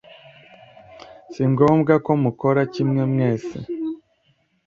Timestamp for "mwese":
3.11-3.57